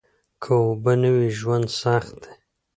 [0.43, 2.33] که اوبه نه وي ژوند سخت دي